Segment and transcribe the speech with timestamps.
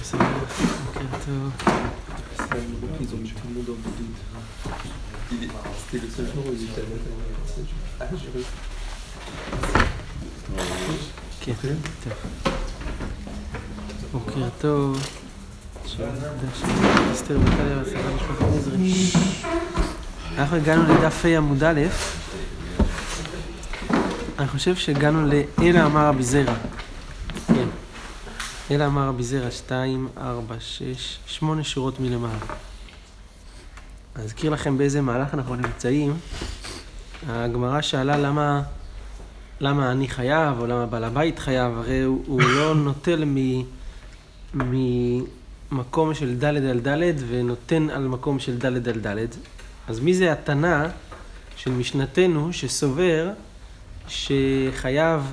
[0.00, 0.24] בסדר,
[0.86, 1.52] בוקר טוב.
[7.98, 8.66] Réussi.
[11.40, 11.52] כן,
[12.04, 12.12] טוב.
[14.12, 14.48] בוקר
[18.56, 19.10] נזרי.
[20.38, 21.80] אנחנו הגענו לדף ה' עמוד א',
[24.38, 26.54] אני חושב שהגענו ל"אלא אמר רבי זרע".
[28.70, 32.38] אלא אמר רבי זרע, שתיים, ארבע, שש, שמונה שורות מלמעלה.
[34.16, 36.16] אני אזכיר לכם באיזה מהלך אנחנו נמצאים.
[37.28, 38.62] הגמרא שאלה למה,
[39.60, 43.62] למה אני חייב, או למה בעל הבית חייב, הרי הוא, הוא לא נוטל מ,
[44.54, 49.26] ממקום של ד' על ד' ונותן על מקום של ד' על ד'.
[49.88, 50.86] אז מי זה התנא
[51.56, 53.30] של משנתנו שסובר
[54.08, 55.32] שחייב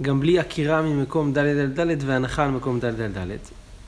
[0.00, 3.36] גם בלי עקירה ממקום ד' על ד' והנחה על מקום ד' על ד'.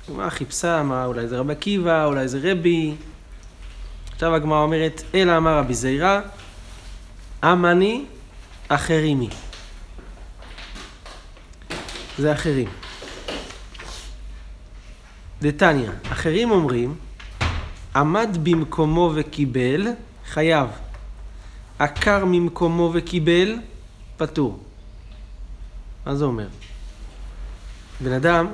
[0.09, 2.95] הגמרא חיפשה, אמרה אולי זה רבי עקיבא, אולי זה רבי.
[4.12, 6.20] עכשיו הגמרא אומרת, אלא אמר רבי זיירא,
[7.45, 8.05] אמני
[8.69, 9.28] אחרימי.
[12.19, 12.69] זה אחרים.
[15.43, 16.95] דתניא, אחרים אומרים,
[17.97, 19.87] עמד במקומו וקיבל,
[20.27, 20.69] חייב.
[21.78, 23.56] עקר ממקומו וקיבל,
[24.17, 24.59] פטור.
[26.06, 26.47] מה זה אומר?
[28.00, 28.47] בן אדם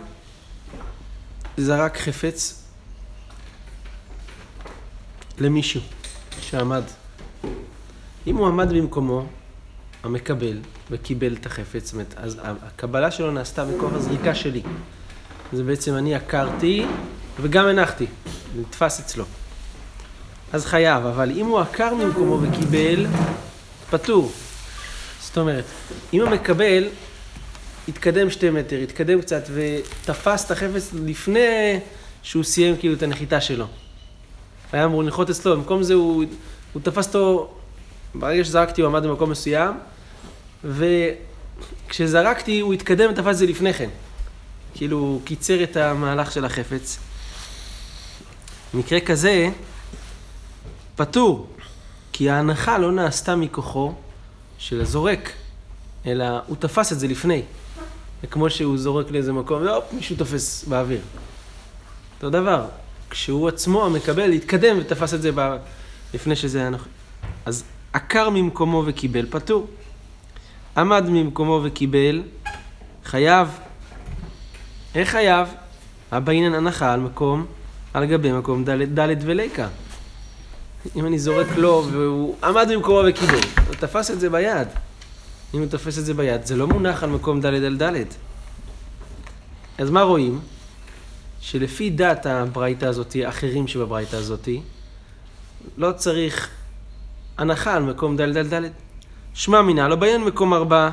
[1.56, 2.62] זרק חפץ
[5.38, 5.80] למישהו
[6.40, 6.82] שעמד.
[8.26, 9.26] אם הוא עמד במקומו,
[10.02, 10.58] המקבל,
[10.90, 14.62] וקיבל את החפץ, זאת אומרת, אז הקבלה שלו נעשתה מכוח הזריקה שלי.
[15.52, 16.86] זה בעצם אני עקרתי
[17.40, 18.06] וגם הנחתי,
[18.56, 19.24] נתפס אצלו.
[20.52, 23.06] אז חייב, אבל אם הוא עקר ממקומו וקיבל,
[23.90, 24.32] פטור.
[25.20, 25.64] זאת אומרת,
[26.12, 26.84] אם המקבל
[27.88, 31.78] התקדם שתי מטר, התקדם קצת ותפס את החפץ לפני
[32.22, 33.66] שהוא סיים כאילו את הנחיתה שלו.
[34.72, 36.24] היה אמור לנחות אצלו, במקום זה הוא,
[36.72, 37.54] הוא תפס אותו,
[38.14, 39.74] ברגע שזרקתי הוא עמד במקום מסוים,
[40.64, 43.88] וכשזרקתי הוא התקדם ותפס את זה לפני כן.
[44.74, 46.98] כאילו הוא קיצר את המהלך של החפץ.
[48.74, 49.48] במקרה כזה,
[50.96, 51.46] פטור,
[52.12, 53.94] כי ההנחה לא נעשתה מכוחו
[54.58, 55.32] של הזורק,
[56.06, 57.42] אלא הוא תפס את זה לפני.
[58.22, 61.00] זה כמו שהוא זורק לאיזה מקום, והופ, מישהו תופס באוויר.
[62.16, 62.64] אותו דבר,
[63.10, 65.56] כשהוא עצמו המקבל התקדם ותפס את זה ב...
[66.14, 66.86] לפני שזה היה נוח.
[67.46, 69.66] אז עקר ממקומו וקיבל, פטור.
[70.76, 72.22] עמד ממקומו וקיבל,
[73.04, 73.48] חייב.
[74.94, 75.48] איך חייב?
[76.12, 77.46] הבעינן הנחה על מקום,
[77.94, 78.64] על גבי מקום
[78.98, 79.68] ד' וליקה.
[80.96, 84.68] אם אני זורק לו והוא עמד במקומו וקיבל, הוא תפס את זה ביד.
[85.54, 88.04] אם הוא תופס את זה ביד, זה לא מונח על מקום ד' על ד'.
[89.78, 90.40] אז מה רואים?
[91.40, 94.60] שלפי דת הברייתא הזאתי, האחרים שבברייתא הזאתי,
[95.76, 96.48] לא צריך
[97.38, 98.70] הנחה על מקום ד' על ד'.
[99.34, 100.90] שמע מינה, לא בעניין מקום ארבע.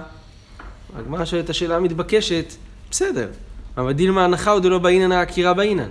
[0.96, 2.54] הגמרא שואלת את השאלה המתבקשת,
[2.92, 3.30] בסדר,
[3.78, 5.90] אבל דילמה הנחה או דלא בעינן העקירה בעינן.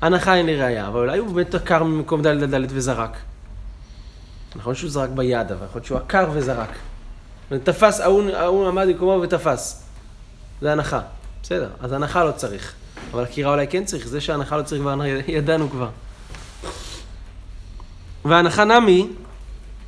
[0.00, 3.16] הנחה אין לראייה, אבל אולי הוא באמת עקר ממקום ד' על ד' וזרק.
[4.56, 6.70] נכון שהוא זרק ביד, אבל יכול להיות שהוא עקר וזרק.
[7.50, 9.82] ותפס, ההוא עמד במקומו ותפס.
[10.60, 11.00] זה הנחה.
[11.42, 12.72] בסדר, אז הנחה לא צריך.
[13.10, 14.96] אבל עקירה אולי כן צריך, זה שהנחה לא צריך כבר
[15.28, 15.88] ידענו כבר.
[18.24, 19.08] והנחה נמי,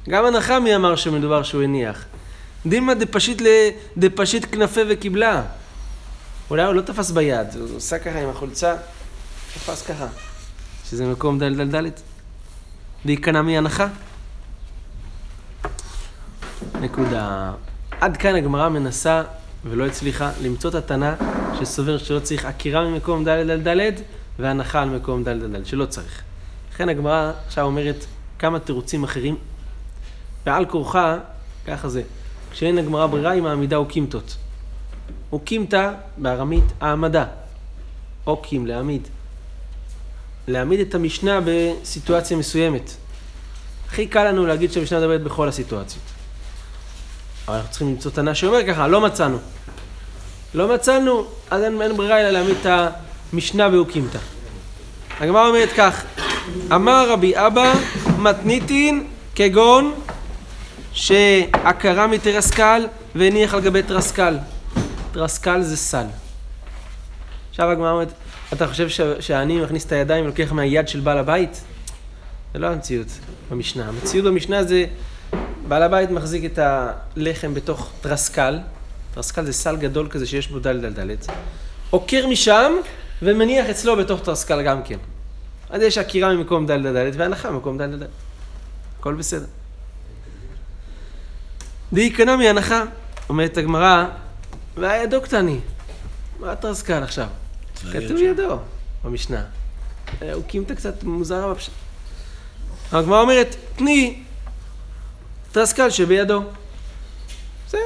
[0.09, 2.05] גם הנחה מי אמר שמדובר שהוא הניח.
[2.67, 3.47] דילמא דפשיט, ל...
[3.97, 5.43] דפשיט כנפיה וקיבלה.
[6.51, 8.77] אולי הוא לא תפס ביד, הוא עושה ככה עם החולצה,
[9.55, 10.07] תפס ככה.
[10.91, 12.01] שזה מקום דל דל דלת.
[13.05, 13.87] דאיכא נמי הנחה.
[16.81, 17.53] נקודה.
[18.01, 19.23] עד כאן הגמרא מנסה,
[19.65, 21.15] ולא הצליחה, למצוא את התנא
[21.61, 23.93] שסובר שלא צריך עקירה ממקום ד' על ד'
[24.39, 26.23] והנחה על מקום ד' על ד', שלא צריך.
[26.75, 28.07] לכן הגמרא עכשיו אומרת
[28.39, 29.37] כמה תירוצים אחרים,
[30.47, 31.19] ועל כורחה,
[31.67, 32.03] ככה זה,
[32.51, 34.37] כשאין הגמרא ברירה היא מעמידה אוקימתות.
[35.33, 37.25] אוקימתא בארמית העמדה.
[38.27, 39.09] אוקים, להעמיד.
[40.49, 42.91] להעמיד את המשנה בסיטואציה מסוימת.
[43.89, 46.20] הכי קל לנו להגיד שהמשנה מדברת בכל הסיטואציות.
[47.51, 49.39] אבל אנחנו צריכים למצוא תנא שאומר ככה, לא מצאנו.
[50.55, 52.67] לא מצאנו, אז אין, אין ברירה אלא להעמיד את
[53.33, 54.19] המשנה באוקימתא.
[55.21, 56.05] הגמרא אומרת כך,
[56.75, 57.73] אמר רבי אבא
[58.19, 59.95] מתניתין כגון
[60.93, 64.39] שעקרה מתרסקל והניח על גבי תרסקל.
[65.13, 66.05] תרסקל זה סל.
[67.51, 68.13] עכשיו הגמרא אומרת,
[68.53, 71.61] אתה חושב ש- שהעני מכניס את הידיים ולוקח מהיד של בעל הבית?
[72.53, 73.07] זה לא המציאות
[73.51, 73.89] במשנה.
[73.89, 74.85] המציאות במשנה זה
[75.71, 78.59] בעל הבית מחזיק את הלחם בתוך תרסקל,
[79.15, 81.27] תרסקל זה סל גדול כזה שיש בו דלת על דלת,
[81.91, 82.73] עוקר משם
[83.23, 84.99] ומניח אצלו בתוך תרסקל גם כן.
[85.71, 88.07] אז יש עקירה ממקום ד' ד' והנחה ממקום ד' ד'.
[88.99, 89.47] הכל בסדר.
[91.93, 92.85] דאיקנה מהנחה,
[93.29, 94.05] אומרת הגמרא,
[94.77, 95.59] והידו קטני.
[96.41, 97.27] מה תרסקל עכשיו?
[97.93, 98.59] כתוב ידו
[99.05, 99.45] במשנה.
[100.23, 101.73] אה, הוא קימתא קצת מוזרה בפשט.
[102.93, 104.23] הגמרא אומרת, תני
[105.53, 106.43] תרסקל שבידו.
[107.69, 107.79] זה,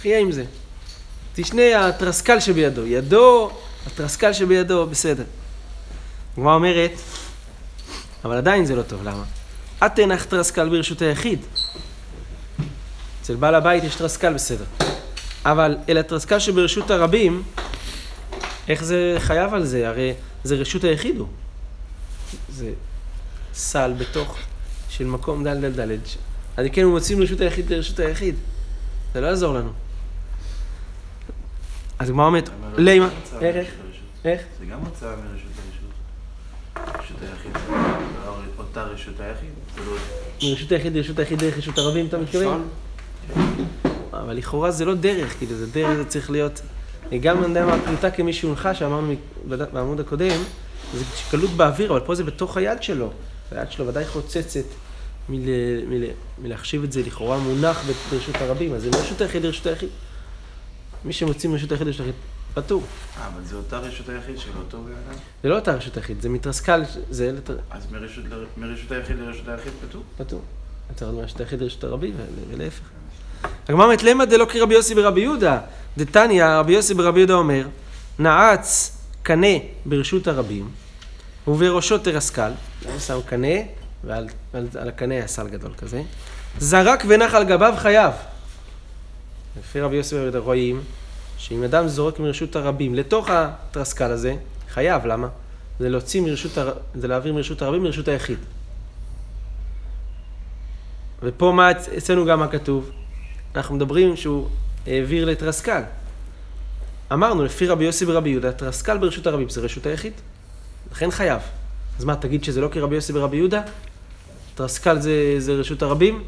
[0.00, 0.44] חיה עם זה.
[1.34, 2.86] תשנה התרסקל שבידו.
[2.86, 3.50] ידו,
[3.86, 5.24] התרסקל שבידו, בסדר.
[6.36, 6.92] הגמרא אומרת,
[8.24, 9.24] אבל עדיין זה לא טוב, למה?
[9.86, 11.40] את תנח תרסקל ברשות היחיד.
[13.22, 14.64] אצל בעל הבית יש תרסקל בסדר.
[15.44, 17.42] אבל אל התרסקל שברשות הרבים,
[18.68, 19.88] איך זה חייב על זה?
[19.88, 20.14] הרי
[20.44, 21.28] זה רשות היחיד הוא.
[22.48, 22.70] זה
[23.54, 24.38] סל בתוך
[24.88, 26.00] של מקום דל דל דלת.
[26.56, 28.34] אז כן, הוא מוצאים רשות היחיד לרשות היחיד.
[29.14, 29.70] זה לא יעזור לנו.
[31.98, 33.08] אז הגמרא אומרת, לימה,
[33.40, 33.68] איך, איך?
[34.24, 34.42] איך?
[34.58, 35.50] זה גם הוצאה מרשות
[36.76, 37.00] הרשות.
[37.04, 37.52] רשות היחיד.
[38.26, 39.50] לא אותה רשות היחיד.
[39.86, 39.92] לא...
[40.42, 42.68] מרשות היחיד לרשות היחיד דרך רשות הרבים, אתה מתכוון?
[44.12, 46.60] אבל לכאורה זה לא דרך, כאילו, זה דרך, זה צריך להיות...
[47.20, 49.14] גם אני יודע מה, הפליטה כמי שהונחה, שאמרנו
[49.72, 50.40] בעמוד הקודם,
[50.94, 53.12] זה קלות באוויר, אבל פה זה בתוך היד שלו.
[53.50, 54.64] היד שלו ודאי חוצצת
[55.28, 55.38] מל,
[55.88, 56.04] מל,
[56.38, 59.88] מלהחשיב את זה לכאורה מונח ברשות הרבים, אז זה מרשות היחיד לרשות היחיד.
[61.04, 62.20] מי שמוציא מרשות היחיד לרשות היחיד,
[62.54, 62.82] פטור.
[63.20, 65.18] אה, אבל זה אותה רשות היחיד של אותו בן אדם?
[65.42, 67.32] זה לא אותה רשות היחיד, זה מתרסקל, זה
[67.70, 68.24] אז מרשות
[68.56, 70.02] מרשות היחיד לרשות היחיד פטור?
[70.18, 70.42] פטור.
[71.00, 72.14] להיות מרשות היחיד לרשות הרבים,
[72.50, 72.82] ולהפך.
[73.68, 75.60] הגמרא אומרת, למה דלא כרבי יוסי ברבי יהודה?
[75.98, 77.66] דתניא, רבי יוסי ברבי יהודה אומר,
[78.18, 79.56] נעץ קנה
[79.86, 80.68] ברשות הרבים,
[81.48, 82.50] ובראשו תרסקל,
[82.84, 83.56] הוא שם קנה,
[84.04, 86.02] ועל על, על הקנה היה סל גדול כזה,
[86.58, 88.12] זרק ונח על גביו חייב.
[89.58, 90.80] לפי רבי ברבי יהודה רואים,
[91.38, 94.34] שאם אדם זורק מרשות הרבים לתוך התרסקל הזה,
[94.70, 95.28] חייב, למה?
[95.80, 96.72] זה להוציא מרשות, הר...
[96.94, 98.38] זה להעביר מרשות הרבים לרשות היחיד.
[101.22, 102.90] ופה מה אצ- אצלנו גם מה כתוב?
[103.54, 104.48] אנחנו מדברים שהוא
[104.86, 105.82] העביר לתרסקל.
[107.12, 110.12] אמרנו, לפי רבי יוסי ברבי יהודה, תרסקל ברשות הרבים זה רשות היחיד.
[110.92, 111.40] לכן חייב.
[111.98, 113.62] אז מה, תגיד שזה לא כרבי יוסי ברבי יהודה?
[114.54, 116.22] תרסקל זה, זה רשות הרבים?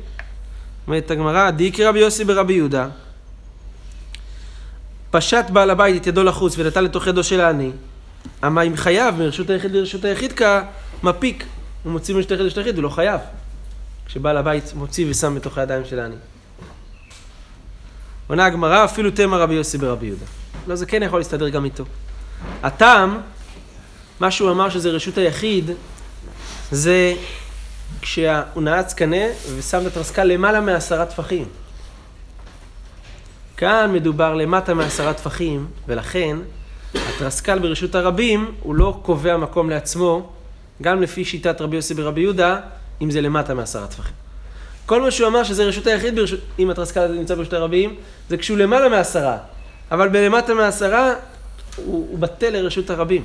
[0.87, 2.89] אומרת הגמרא, די כרבי יוסי ברבי יהודה,
[5.11, 7.71] פשט בעל הבית את ידו לחוץ ונתן לתוך ידו של העני,
[8.47, 11.45] אמה אם חייב מרשות היחיד לרשות היחיד כמפיק,
[11.83, 13.21] הוא מוציא מרשות היחיד לרשות היחיד, הוא לא חייב.
[14.07, 16.17] כשבעל הבית מוציא ושם בתוך הידיים של העני.
[18.27, 20.25] עונה הגמרא, אפילו תמה רבי יוסי ברבי יהודה.
[20.67, 21.85] לא, זה כן יכול להסתדר גם איתו.
[22.63, 23.21] הטעם,
[24.21, 25.71] מה שהוא אמר שזה רשות היחיד,
[26.73, 27.15] זה
[28.01, 29.27] כשהוא נעץ קנה
[29.57, 31.45] ושם את התרסקה למעלה מעשרה טפחים.
[33.57, 36.37] כאן מדובר למטה מעשרה טפחים, ולכן
[36.95, 40.33] התרסקל ברשות הרבים הוא לא קובע מקום לעצמו,
[40.83, 42.61] גם לפי שיטת רבי יוסי ברבי יהודה,
[43.03, 44.15] אם זה למטה מעשרה טפחים.
[44.87, 47.95] כל מה שהוא אמר שזה רשות היחיד, ברשות, אם התרסקל נמצא ברשות הרבים,
[48.29, 49.39] זה כשהוא למעלה מעשרה.
[49.91, 51.15] אבל בלמטה מעשרה,
[51.77, 53.25] הוא, הוא בטל לרשות הרבים.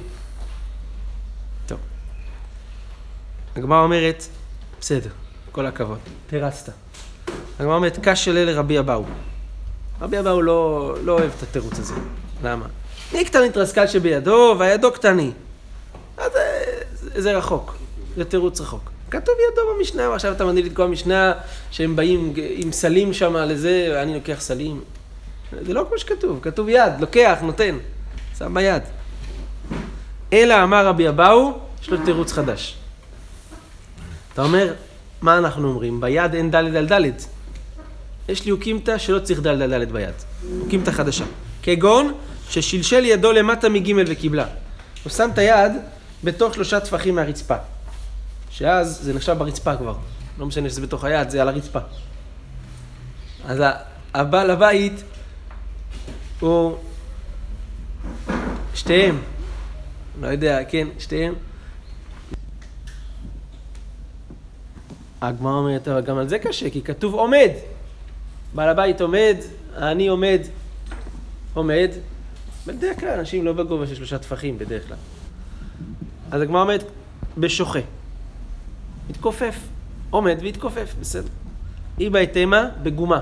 [1.67, 1.79] טוב.
[3.55, 4.23] הגמרא אומרת,
[4.81, 5.09] בסדר,
[5.51, 5.97] כל הכבוד,
[6.27, 6.73] תרצת.
[7.59, 9.03] הגמרא אומרת, קש של אלה רבי אבאו.
[10.01, 11.93] רבי אבאו לא, לא אוהב את התירוץ הזה.
[12.43, 12.65] למה?
[13.13, 15.31] מי קטני תרסקל שבידו, והידו קטני.
[16.17, 16.31] אז
[16.93, 17.75] זה, זה, רחוק,
[18.17, 18.91] זה תירוץ רחוק.
[19.11, 21.33] כתוב ידו במשנה, ועכשיו אתה מנהיל את כל המשנה
[21.71, 24.81] שהם באים עם סלים שם לזה, ואני לוקח סלים.
[25.61, 27.77] זה לא כמו שכתוב, כתוב יד, לוקח, נותן,
[28.37, 28.83] שם ביד.
[30.33, 32.77] אלא אמר רבי אבאו, יש לו תירוץ חדש.
[34.35, 34.73] אתה אומר,
[35.21, 36.01] מה אנחנו אומרים?
[36.01, 37.25] ביד אין דלת על דלת.
[38.29, 40.13] יש לי אוקימתא שלא צריך דלת על דלת ביד.
[40.61, 41.25] אוקימתא חדשה.
[41.63, 42.13] כגון
[42.49, 44.45] ששלשל ידו למטה מגימל וקיבלה.
[45.03, 45.71] הוא שם את היד
[46.23, 47.55] בתוך שלושה טפחים מהרצפה.
[48.51, 49.95] שאז זה נחשב ברצפה כבר.
[50.39, 51.79] לא משנה שזה בתוך היד, זה על הרצפה.
[53.45, 53.63] אז
[54.13, 55.03] הבעל הבית
[56.39, 56.77] הוא
[58.73, 59.21] שתיהם,
[60.21, 61.33] לא יודע, כן, שתיהם.
[65.27, 67.49] הגמרא אומרת, אבל גם על זה קשה, כי כתוב עומד.
[68.55, 69.35] בעל הבית עומד,
[69.77, 70.41] אני עומד,
[71.53, 71.89] עומד.
[72.67, 74.97] בדרך כלל אנשים לא בגובה של שלושה טפחים, בדרך כלל.
[76.31, 76.83] אז הגמרא אומרת,
[77.37, 77.79] בשוחה.
[79.09, 79.55] מתכופף.
[80.09, 81.29] עומד והתכופף, בסדר.
[81.99, 83.19] אי בהתאמה בגומה.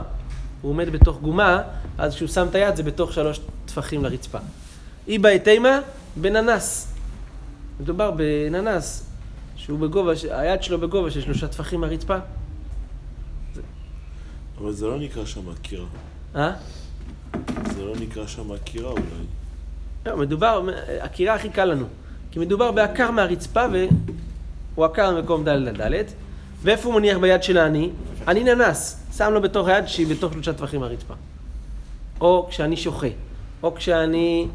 [0.62, 1.62] הוא עומד בתוך גומה,
[1.98, 4.38] אז כשהוא שם את היד זה בתוך שלוש טפחים לרצפה.
[5.08, 5.80] אי בהתאמה
[6.16, 6.94] בננס.
[7.80, 9.06] מדובר בננס,
[9.66, 12.18] שהוא בגובה, היד שלו בגובה של שלושה טפחים מהרצפה.
[14.58, 15.86] אבל זה לא נקרא שם עקירה.
[16.36, 16.52] אה?
[17.76, 19.04] זה לא נקרא שם עקירה אולי.
[20.06, 21.86] לא, מדובר, עקירה הכי קל לנו.
[22.32, 26.04] כי מדובר בעקר מהרצפה והוא עקר במקום ד' ד' ד',
[26.62, 27.90] ואיפה הוא מניח ביד של העני?
[28.28, 31.14] אני ננס, שם לו בתוך היד שהיא בתוך שלושה טווחים מהרצפה.
[32.22, 33.08] או כשאני שוחה,
[33.64, 34.48] או כשאני...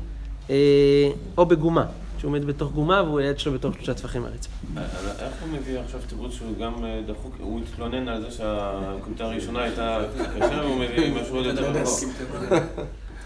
[0.50, 1.86] אה, או בגומה,
[2.18, 4.52] שהוא עומד בתוך גומה והוא היד שלו בתוך שלושה טווחים מהרצפה.
[4.76, 4.82] אה,
[5.18, 9.62] איך הוא מביא עכשיו תירוץ שהוא גם אה, דחוק, הוא התלונן על זה שהקבוצה הראשונה
[9.62, 9.98] הייתה
[10.36, 12.04] קשה והוא מביא משהו עוד יותר רחוק.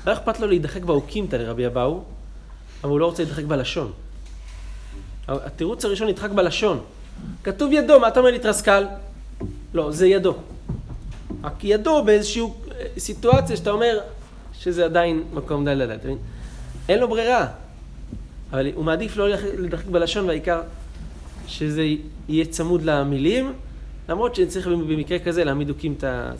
[0.07, 2.03] לא אכפת לו להידחק באוקימתא לרבי אבאו,
[2.85, 3.93] אבל הוא לא רוצה להידחק בלשון.
[5.29, 6.81] התירוץ הראשון נדחק בלשון.
[7.45, 8.87] כתוב ידו, מה אתה אומר לי תרסקל?
[9.75, 10.35] לא, זה ידו.
[11.45, 13.99] רק ידו באיזושהי אה, סיטואציה שאתה אומר
[14.53, 16.19] שזה עדיין מקום דל דל, אתה מבין?
[16.89, 17.47] אין לו ברירה.
[18.53, 19.29] אבל הוא מעדיף לא
[19.59, 20.61] להידחק בלשון, והעיקר
[21.47, 21.83] שזה
[22.29, 23.53] יהיה צמוד למילים,
[24.09, 26.31] למרות שצריך במקרה כזה להעמיד דוקים את ה...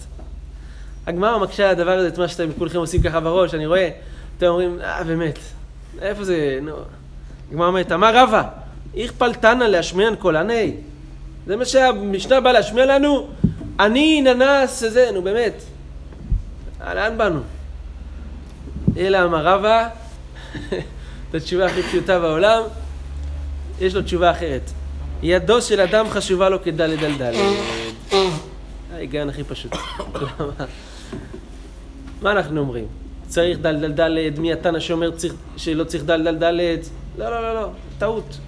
[1.07, 3.91] הגמרא מקשה על הדבר הזה, את מה שאתם כולכם עושים ככה בראש, אני רואה,
[4.39, 5.39] אתם אומרים, אה, באמת,
[6.03, 6.73] איפה זה, נו.
[7.51, 8.49] הגמרא אומרת, אמר רבא,
[8.97, 10.75] איך פלטנה להשמיען עני?
[11.47, 13.29] זה מה שהמשנה באה להשמיע לנו?
[13.81, 15.63] אני ננס זה, נו באמת.
[16.81, 17.41] לאן באנו?
[18.97, 19.89] אלא אמר רבא,
[21.33, 22.63] את התשובה הכי פשוטה בעולם,
[23.81, 24.71] יש לו תשובה אחרת.
[25.23, 27.37] ידו של אדם חשובה לו כדלת על דלת.
[28.95, 29.73] ההיגיון הכי פשוט.
[32.23, 32.87] מה אנחנו אומרים?
[33.27, 36.89] צריך דל דל דלת, מי התנא שאומר צריך, שלא צריך דל דל דלת?
[37.19, 38.39] לא, לא, לא, לא, טעות.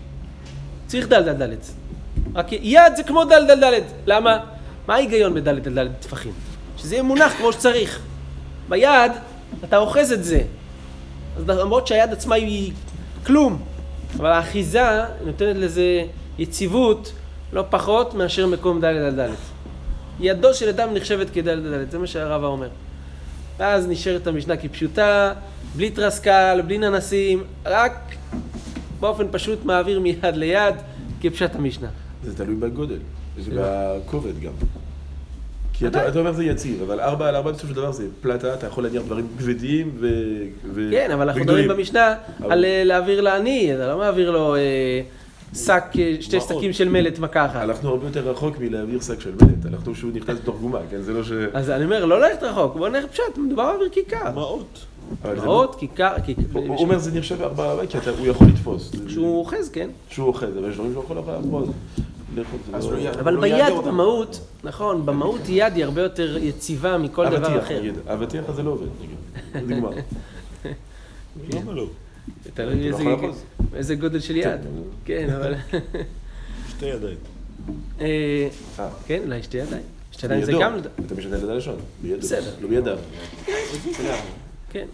[0.86, 1.70] צריך דל דל דלת.
[2.34, 3.84] רק יד זה כמו דל דל דלת.
[4.06, 4.38] למה?
[4.88, 6.32] מה ההיגיון בדלת דל דלת טפחים?
[6.76, 8.00] שזה יהיה מונח כמו שצריך.
[8.68, 9.12] ביד
[9.64, 10.42] אתה אוחז את זה.
[11.36, 12.72] אז למרות שהיד עצמה היא
[13.26, 13.62] כלום,
[14.16, 16.04] אבל האחיזה נותנת לזה
[16.38, 17.12] יציבות
[17.52, 19.38] לא פחות מאשר מקום דלת על דלת.
[20.20, 22.68] ידו של אדם נחשבת כדלת על דלת, זה מה שהרב אומר.
[23.58, 25.32] ואז נשארת המשנה כפשוטה,
[25.76, 28.14] בלי טרסקל, בלי ננסים, רק
[29.00, 30.74] באופן פשוט מעביר מיד ליד
[31.20, 31.88] כפשט המשנה.
[32.24, 32.98] זה תלוי בגודל,
[33.38, 34.52] זה בכובד גם.
[35.78, 38.54] כי אתה, אתה אומר זה יציב, אבל ארבע על ארבע בסופו של דבר זה פלטה,
[38.54, 40.08] אתה יכול להניח דברים כבדים ו...
[40.74, 40.88] ו...
[40.92, 42.52] כן, אבל אנחנו מדברים במשנה אבל...
[42.52, 44.60] על אה, להעביר לעני, אתה לא מעביר לו אה,
[45.54, 47.56] שק, אה, שתי שקים של מלט מכה אחת.
[47.56, 51.00] הלכנו הרבה יותר רחוק מלהעביר שק של מלט, הלכנו שהוא נכנס בתוך גומה, כן?
[51.02, 51.32] זה לא ש...
[51.52, 54.30] אז אני אומר, לא ללכת רחוק, בוא נלך פשט, מדובר להעביר כיכר.
[54.34, 54.78] מעות.
[55.22, 56.42] זה לא- מעות, כיכר, כיכר.
[56.52, 58.92] הוא אומר זה נחשב ארבע על ארבע, כי אתה- הוא יכול לתפוס.
[59.08, 59.90] שהוא אוחז, כן.
[60.08, 61.68] שהוא אוחז, אבל יש דברים שהוא יכול לאחוז.
[62.36, 62.42] לא-
[63.02, 63.72] לא אבל לא ביד.
[63.86, 67.80] במהות, נכון, במהות יד היא הרבה יותר יציבה מכל דבר אחר.
[68.06, 69.16] אבטיח הזה לא עובד, נגיד.
[69.76, 69.90] נגמר.
[71.52, 71.86] למה לא?
[72.54, 72.90] תלוי
[73.74, 74.60] איזה- גודל של יד.
[75.04, 75.54] כן, אבל...
[76.76, 77.16] שתי ידיים.
[78.00, 78.48] אה,
[78.78, 78.88] אה.
[79.06, 79.82] כן, אולי שתי ידיים.
[80.12, 80.52] שתי ידיים זה.
[80.52, 80.78] גם...
[81.06, 81.76] אתה משנה ליד הלשון.
[82.02, 82.18] בידו.
[82.20, 82.50] בסדר.
[82.60, 82.98] לא בידיו.
[84.70, 84.86] כן.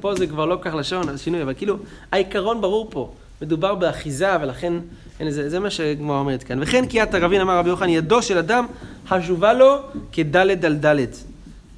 [0.00, 1.76] פה זה כבר לא כך לשון, אז שינוי, אבל כאילו,
[2.12, 3.12] העיקרון ברור פה.
[3.42, 4.72] מדובר באחיזה, ולכן,
[5.20, 6.62] אין לזה, זה מה שהגמרא אומרת כאן.
[6.62, 8.66] וכן קריאת הרבין אמר רבי יוחנן, ידו של אדם
[9.08, 9.76] חשובה לו
[10.12, 11.16] כדלת על דלת.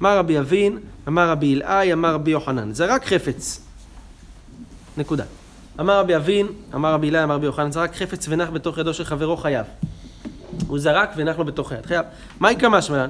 [0.01, 2.73] אמר רבי אבין, אמר רבי אלעאי, אמר רבי יוחנן.
[2.73, 3.61] זרק חפץ.
[4.97, 5.23] נקודה.
[5.79, 9.03] אמר רבי אבין, אמר רבי אלעאי, אמר רבי יוחנן, זרק חפץ ונח בתוך ידו של
[9.03, 9.65] חברו חייב.
[10.67, 11.85] הוא זרק ונח לו בתוך היד.
[11.85, 12.05] חייב.
[12.39, 13.09] מה יקמא שמלן?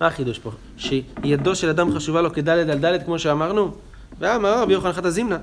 [0.00, 0.50] מה החידוש פה?
[0.76, 3.74] שידו של אדם חשובה לו כדלת על דלת, כמו שאמרנו?
[4.18, 5.38] ואמר רבי יוחנן חתא זימנה.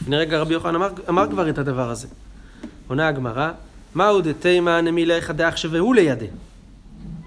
[0.00, 2.08] לפני רגע רבי יוחנן אמר, אמר כבר את הדבר הזה.
[2.88, 3.50] עונה הגמרא,
[3.94, 6.26] מהו דתימה נמילה איך דאחשבהו לידי.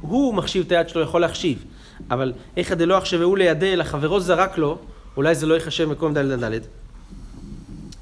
[0.02, 1.66] הוא מחשיב את היד שלו, יכול להחשיב.
[2.12, 4.78] אבל איך דלא אחשבהו לידי, אלא חברו זרק לו,
[5.18, 6.68] אולי זה לא ייחשב מקום דלת דלת.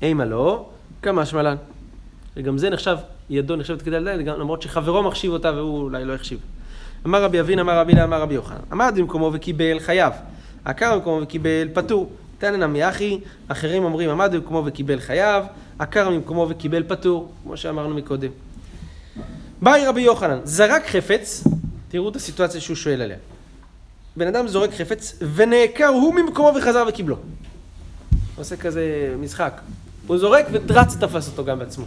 [0.02, 0.70] אימה לא,
[1.02, 1.56] כמה שמלן.
[2.38, 2.98] וגם זה נחשב,
[3.30, 6.40] ידו נחשבת כדלת למרות שחברו מחשיב אותה והוא אולי לא החשיב.
[7.06, 8.58] אמר רבי אבין, אמר רבי לה, אמר רבי יוחנן.
[8.72, 10.14] עמד במקומו וקיבל, חייב.
[10.66, 12.12] עקר במקומו וקיבל, פטור.
[12.38, 15.44] תנא נמי אחי, אחרים אומרים עמד במקומו וקיבל חייב,
[15.80, 18.32] עקר ממקומו וקיבל פטור, כמו שאמרנו מקודם.
[19.62, 21.44] באי רבי יוחנן, זרק חפץ,
[21.90, 23.18] תראו את הסיטואציה שהוא שואל עליה.
[24.18, 27.16] בן אדם זורק חפץ, ונעקר הוא ממקומו וחזר וקיבלו.
[28.36, 29.62] עושה כזה משחק.
[30.08, 31.86] הוא זורק ודרץ תפס אותו גם בעצמו.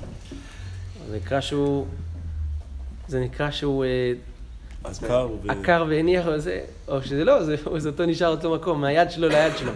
[1.10, 1.86] זה נקרא שהוא...
[3.08, 3.84] זה נקרא שהוא...
[3.84, 4.12] אה,
[4.84, 5.50] עקר ו...
[5.50, 9.28] עקר והניח או זה, או שזה לא, זה, זה אותו נשאר אותו מקום, מהיד שלו
[9.28, 9.72] ליד שלו.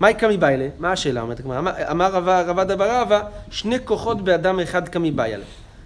[0.00, 0.68] מהי קמי ביילה?
[0.78, 1.58] מה השאלה אומרת הגמרא?
[1.90, 5.44] אמר- רבא רבא דבר רבא, שני כוחות באדם אחד קמי ביילה.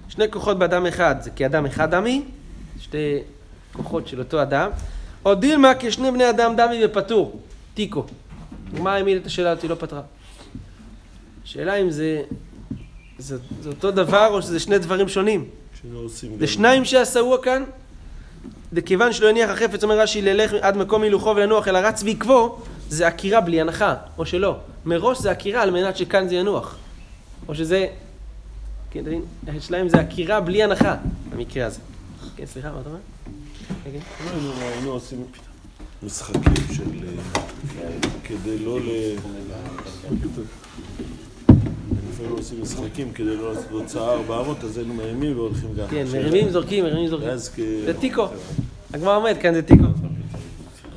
[0.08, 2.22] שני כוחות באדם אחד זה כאדם אחד דמי,
[2.80, 3.18] שתי
[3.72, 4.70] כוחות של אותו אדם,
[5.24, 7.40] או דילמה כשני בני אדם דמי ופטור,
[7.74, 8.04] תיקו.
[8.72, 10.00] מה העמיד את השאלה אותי לא פתרה?
[11.44, 12.22] השאלה אם זה,
[13.18, 15.44] זה, זה אותו דבר או שזה שני דברים שונים.
[16.38, 17.64] זה שניים שעשאוה כאן,
[18.72, 23.06] וכיוון שלא הניח החפץ, אומר רש"י, ללך עד מקום הילוכו ולנוח, אלא רץ בעקבו, זה
[23.06, 24.56] עקירה בלי הנחה, או שלא.
[24.84, 26.76] מראש זה עקירה על מנת שכאן זה ינוח.
[27.48, 27.86] או שזה...
[28.90, 29.04] כן?
[29.48, 30.96] השאלה אם זה עקירה בלי הנחה,
[31.30, 31.80] במקרה הזה.
[32.36, 33.00] כן, סליחה, מה אתה אומר?
[33.84, 34.24] כן, כן.
[34.74, 35.24] היינו- עושים
[36.02, 36.82] משחקים של...
[37.82, 37.88] אה,
[38.24, 38.84] כדי לא ל...
[42.10, 45.86] לפעמים עושים משחקים כדי לא לעשות הוצאה ארבע אז היינו מרימים והולכים גם.
[45.90, 47.28] כן, מרימים, זורקים, מרימים, זורקים.
[47.28, 47.60] ואז כ...
[47.86, 48.26] זה תיקו.
[48.94, 49.84] הגמרא אומרת, כאן זה תיקו.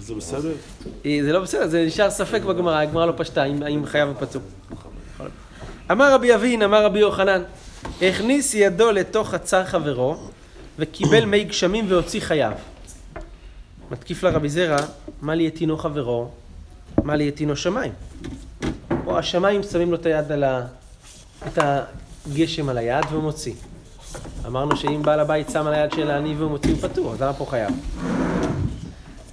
[0.06, 0.52] זה בסדר?
[1.06, 4.14] אה, זה לא בסדר, זה נשאר ספק בגמרא, הגמרא לא פשטה, אם- האם חייב או
[4.28, 4.42] פצוע.
[5.92, 7.42] אמר רבי אבין, אמר רבי יוחנן,
[8.02, 10.18] הכניס ידו לתוך חצר חברו,
[10.80, 12.52] וקיבל מי גשמים והוציא חייו.
[13.92, 14.78] מתקיף לה רבי זרע,
[15.22, 16.30] מה לי יתינו חברו?
[17.04, 17.92] מה לי יתינו שמיים?
[19.06, 20.66] או השמיים שמים לו את היד על ה...
[21.48, 21.60] את
[22.28, 23.54] הגשם על היד והוא מוציא.
[24.46, 27.34] אמרנו שאם בעל הבית שם על היד של העני והוא מוציא הוא פטור, אז למה
[27.34, 27.70] פה חייב?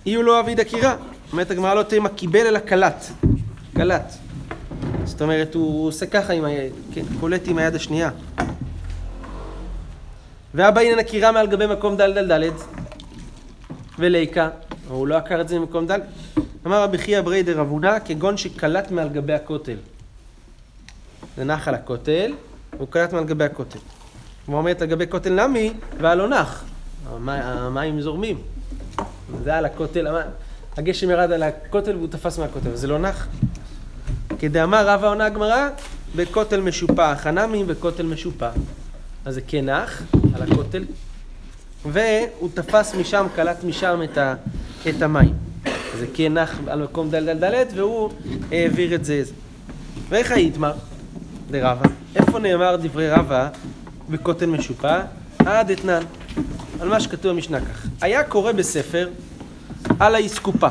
[0.07, 0.97] יהיו לו אביד עקירה.
[1.33, 3.05] אומרת הגמרא לא תהיה קיבל אלא קלט.
[3.77, 4.13] קלט.
[5.05, 8.11] זאת אומרת, הוא עושה ככה עם היד, כן, קולט עם היד השנייה.
[10.55, 12.53] ואבא הנה עקירה מעל גבי מקום דל דל דלת.
[13.99, 14.49] וליקה,
[14.89, 16.01] הוא לא עקר את זה ממקום דל.
[16.67, 19.77] אמר רבי חייא ברי דרב הונא, כגון שקלט מעל גבי הכותל.
[21.37, 22.33] זה נח על הכותל,
[22.79, 23.79] הוא קלט מעל גבי הכותל.
[24.47, 26.65] כמו אומרת על גבי כותל נמי, והלא נח.
[27.13, 28.41] המי- המים זורמים.
[29.45, 30.07] זה על הכותל,
[30.77, 33.27] הגשם ירד על הכותל והוא תפס מהכותל, וזה לא נח.
[34.39, 35.69] כדאמר רבא עונה הגמרא,
[36.17, 38.51] בכותל משופע, חנמי בכותל משופע.
[39.25, 40.03] אז זה כן נח
[40.35, 40.85] על הכותל,
[41.87, 44.35] והוא תפס משם, קלט משם את, ה,
[44.89, 45.35] את המים.
[45.99, 48.11] זה כן נח על מקום דל דל דלת, והוא
[48.53, 49.23] העביר את זה.
[50.09, 50.73] ואיך היתמר?
[51.51, 51.89] דרבא.
[52.17, 53.49] איפה נאמר דברי רבא
[54.11, 55.01] בכותל משופע?
[55.39, 56.03] עד אתנן.
[56.81, 57.87] על מה שכתוב במשנה כך.
[58.01, 59.09] היה קורא בספר
[60.01, 60.69] על האסקופה.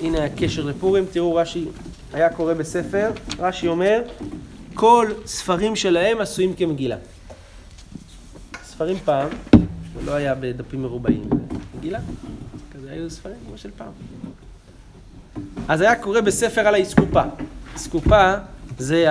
[0.00, 1.64] הנה הקשר לפורים, תראו רש"י
[2.12, 4.02] היה קורא בספר, רש"י אומר,
[4.74, 6.96] כל ספרים שלהם עשויים כמגילה.
[8.64, 11.22] ספרים פעם, זה לא היה בדפים מרובעים,
[11.78, 11.98] מגילה,
[12.74, 13.92] כזה היו ספרים כמו של פעם.
[15.68, 17.22] אז היה קורא בספר על האסקופה.
[17.76, 18.34] אסקופה
[18.78, 19.06] זה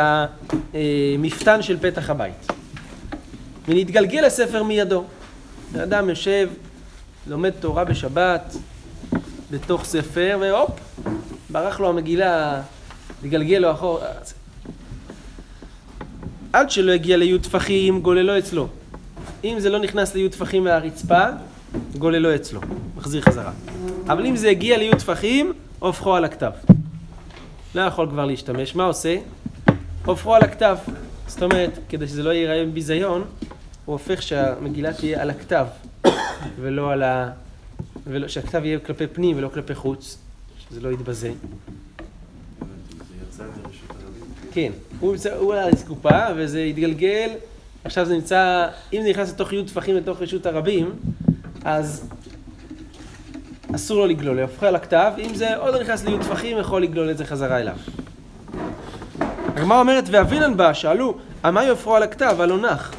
[0.73, 2.47] המפתן של פתח הבית.
[3.67, 5.03] ונתגלגל הספר מידו.
[5.75, 6.49] האדם יושב,
[7.27, 8.55] לומד תורה בשבת,
[9.51, 10.71] בתוך ספר, והופ,
[11.49, 12.61] ברח לו המגילה,
[13.23, 14.07] התגלגל לו אחורה.
[16.53, 18.67] עד שלא הגיע לי' טפחים, גוללו אצלו.
[19.43, 21.25] אם זה לא נכנס לי' טפחים מהרצפה,
[21.97, 22.61] גוללו אצלו,
[22.97, 23.51] מחזיר חזרה.
[24.05, 26.51] אבל אם זה הגיע לי' טפחים, הופכו על הכתב.
[27.75, 29.15] לא יכול כבר להשתמש, מה עושה?
[30.05, 30.77] הופכו על הכתב.
[31.27, 33.23] זאת אומרת, כדי שזה לא ייראה ביזיון,
[33.89, 35.65] הוא הופך שהמגילה תהיה על הכתב,
[36.61, 37.31] ולא על ה...
[38.07, 40.17] ולא, שהכתב יהיה כלפי פנים ולא כלפי חוץ,
[40.69, 41.31] שזה לא יתבזה.
[44.51, 47.29] כן, הוא, הוא על האסקופה וזה התגלגל,
[47.83, 50.91] עכשיו זה נמצא, אם זה נכנס לתוך י' טפחים לתוך רשות הרבים,
[51.65, 52.09] אז
[53.75, 57.11] אסור לו לגלול, להפכה על הכתב, אם זה עוד לא נכנס לי' טפחים, יכול לגלול
[57.11, 57.77] את זה חזרה אליו.
[59.55, 62.95] הגמרא אומרת, ואבינן בה, שאלו, המה יופרו על הכתב, הלא נח.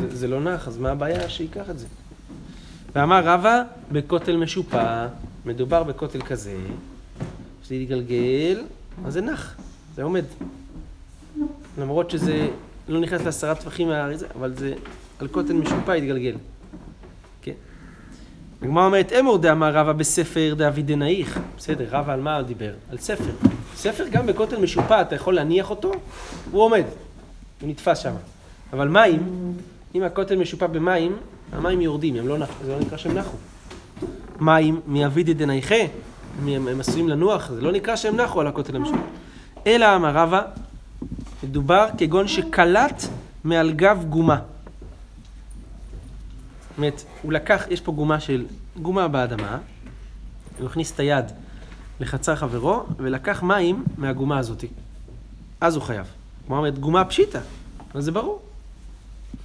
[0.00, 1.86] זה, זה לא נח, אז מה הבעיה שייקח את זה?
[2.94, 5.06] ואמר רבא, בכותל משופע,
[5.46, 6.56] מדובר בכותל כזה,
[7.64, 8.62] שזה יתגלגל,
[9.06, 9.56] אז זה נח,
[9.96, 10.24] זה עומד.
[11.78, 12.48] למרות שזה
[12.88, 14.74] לא נכנס לעשרה טפחים מהאריזה, אבל זה
[15.18, 16.36] על כותל משופע יתגלגל.
[17.42, 17.52] כן.
[18.62, 21.40] הגמרא אומרת, אמור דאמר רבא בספר דאבידנאיך.
[21.56, 22.72] בסדר, רבא על מה הוא דיבר?
[22.90, 23.32] על ספר.
[23.76, 25.92] ספר גם בכותל משופע, אתה יכול להניח אותו,
[26.50, 26.84] הוא עומד.
[27.60, 28.14] הוא נתפס שם.
[28.72, 29.22] אבל מים,
[29.94, 31.16] אם הכותל משופע במים,
[31.52, 33.36] המים יורדים, הם לא נחו, זה לא נקרא שהם נחו.
[34.40, 35.74] מים מאבידי דנייכה,
[36.38, 38.98] הם, הם עשויים לנוח, זה לא נקרא שהם נחו על הכותל המשופע.
[39.66, 40.42] אלא אמר רבא,
[41.42, 43.02] מדובר כגון שקלט
[43.44, 44.40] מעל גב גומה.
[46.68, 48.46] זאת אומרת, הוא לקח, יש פה גומה של,
[48.82, 49.58] גומה באדמה,
[50.58, 51.24] הוא הכניס את היד
[52.00, 54.64] לחצר חברו, ולקח מים מהגומה הזאת.
[55.60, 56.06] אז הוא חייב.
[56.46, 57.40] כלומר, גומה פשיטה,
[57.92, 58.53] אבל זה ברור.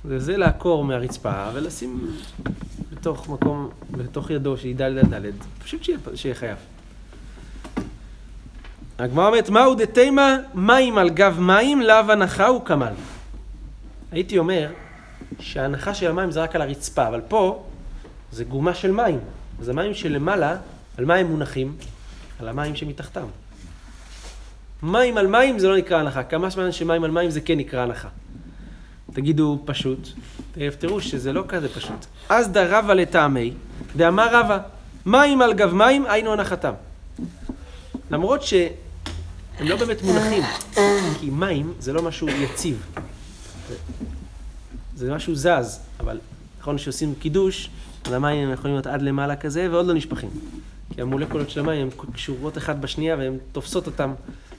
[0.04, 2.18] זה, זה לעקור מהרצפה ולשים
[2.92, 5.34] בתוך מקום, בתוך ידו שידע דל דלת,
[5.64, 6.58] פשוט שיהיה, שיהיה חייב.
[9.00, 12.94] הגמרא אומרת, מהו דתימה מים על גב מים, לאו הנחה הוא כמל.
[14.12, 14.72] הייתי אומר
[15.40, 17.64] שההנחה של המים זה רק על הרצפה, אבל פה
[18.32, 19.20] זה גומה של מים.
[19.60, 20.58] אז המים שלמעלה,
[20.98, 21.76] על מה הם מונחים?
[22.40, 23.26] על המים שמתחתם.
[24.84, 27.82] מים על מים זה לא נקרא הנחה, כמה זמן שמים על מים זה כן נקרא
[27.82, 28.08] הנחה.
[29.14, 30.08] תגידו פשוט,
[30.80, 32.06] תראו שזה לא כזה פשוט.
[32.30, 33.54] אז דרבה לטעמי,
[33.96, 34.58] דאמר רבא,
[35.06, 36.74] מים על גב מים, היינו הנחתם.
[38.12, 38.68] למרות שהם
[39.60, 40.44] לא באמת מונחים,
[41.20, 42.86] כי מים זה לא משהו יציב.
[44.96, 46.20] זה משהו זז, אבל
[46.60, 47.70] נכון שעושים קידוש,
[48.06, 50.30] אז המים הם יכולים להיות עד למעלה כזה ועוד לא נשפכים.
[50.96, 54.14] כי המולקולות של המים הן קשורות אחת בשנייה והן תופסות אותם,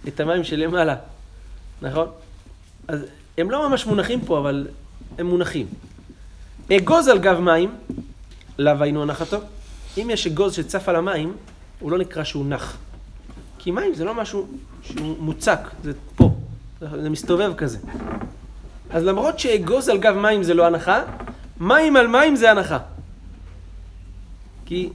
[0.09, 0.97] את המים שלמעלה,
[1.83, 2.07] נכון?
[2.89, 3.01] אז
[3.41, 4.69] הם לא ממש מונחים פה, אבל
[5.19, 5.67] הם מונחים.
[6.77, 7.75] אגוז על גב מים,
[8.59, 9.39] לאו היינו הנחתו.
[9.99, 11.37] אם יש אגוז שצף על המים,
[11.81, 12.77] הוא לא נקרא שהוא נח.
[13.59, 14.47] כי מים זה לא משהו
[14.83, 16.35] שהוא מוצק, זה פה,
[16.81, 17.79] זה מסתובב כזה.
[18.91, 21.03] אז למרות שאגוז על גב מים זה לא הנחה,
[21.61, 22.79] מים על מים זה הנחה.
[24.67, 24.91] כי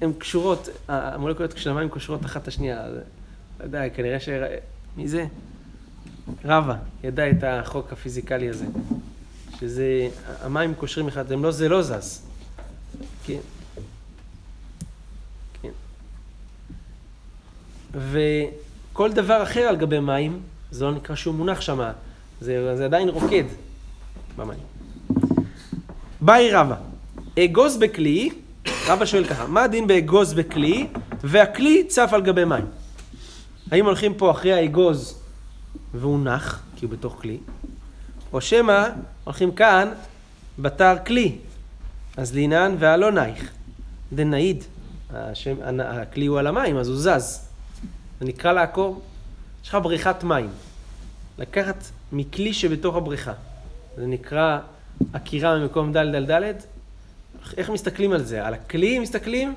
[0.00, 2.80] הן קשורות, המולקולות של המים קושרות אחת את השנייה.
[2.80, 2.94] אז,
[3.60, 4.28] לא יודע, כנראה ש...
[4.96, 5.26] מי זה?
[6.44, 8.64] רבא ידע את החוק הפיזיקלי הזה.
[9.60, 10.08] שזה,
[10.42, 12.22] המים קושרים אחד, הם לא, זה לא זז.
[13.24, 13.38] כן.
[15.62, 15.70] כן.
[17.92, 20.40] וכל דבר אחר על גבי מים,
[20.70, 21.90] זה לא נקרא שהוא מונח שם,
[22.40, 23.44] זה, זה עדיין רוקד
[24.36, 24.58] במים.
[26.20, 26.76] באי רבא,
[27.38, 28.30] אגוז בכלי,
[28.86, 30.86] רבא שואל ככה, מה הדין באגוז בכלי,
[31.24, 32.64] והכלי צף על גבי מים?
[33.70, 35.19] האם הולכים פה אחרי האגוז
[35.94, 37.38] והוא נח, כי הוא בתוך כלי,
[38.32, 38.88] או שמא
[39.24, 39.88] הולכים כאן
[40.58, 41.38] בתר כלי,
[42.16, 43.50] אז לינן והלא נייך,
[44.12, 44.64] דנאיד,
[45.14, 47.48] השם, הכלי הוא על המים, אז הוא זז.
[48.20, 49.02] זה נקרא לעקור,
[49.62, 50.50] יש לך בריכת מים.
[51.38, 53.32] לקחת מכלי שבתוך הבריכה.
[53.96, 54.58] זה נקרא
[55.12, 56.52] עקירה ממקום ד' על ד'.
[57.56, 58.46] איך מסתכלים על זה?
[58.46, 59.54] על הכלי מסתכלים,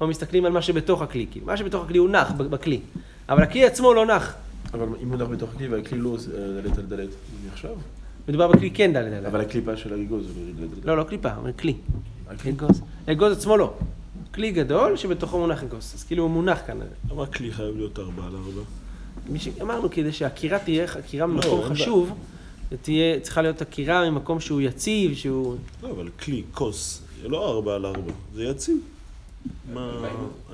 [0.00, 1.26] או מסתכלים על מה שבתוך הכלי?
[1.30, 2.80] כי מה שבתוך הכלי הוא נח בכלי,
[3.28, 4.34] אבל הכלי עצמו לא נח.
[4.74, 7.74] אבל אם הוא נח בתוך הכלי והכלי לא אה, דלת על דלת, הוא נחשב?
[8.28, 9.24] מדובר בכלי כן ד' על ד'.
[9.26, 10.84] אבל הקליפה של האגוז זה דלת על דלת.
[10.84, 11.74] לא, לא קליפה, אבל כלי.
[12.48, 12.82] אגוז.
[13.06, 13.74] אגוז עצמו לא.
[14.34, 15.92] כלי גדול שבתוכו מונח אגוז.
[15.94, 16.78] אז כאילו הוא מונח כאן.
[17.10, 18.62] למה כלי חייב להיות ארבע על ארבע?
[19.28, 22.12] מי שאמרנו, כדי שהעקירה תהיה עקירה לא, ממקום חשוב,
[22.70, 25.56] זה תהיה, צריכה להיות עקירה ממקום שהוא יציב, שהוא...
[25.82, 28.76] לא, אבל כלי, כוס, זה לא ארבע על ארבע, זה יציב.
[29.72, 29.90] מה...